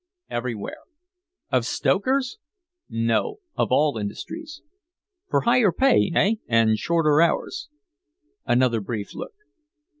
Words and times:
"Everywhere." 0.31 0.79
"Of 1.51 1.63
stokers?" 1.63 2.39
"No, 2.89 3.37
of 3.55 3.71
all 3.71 3.99
industries." 3.99 4.63
"For 5.29 5.41
higher 5.41 5.71
pay, 5.71 6.11
eh, 6.15 6.35
and 6.47 6.79
shorter 6.79 7.21
hours." 7.21 7.69
Another 8.47 8.81
brief 8.81 9.13
look. 9.13 9.35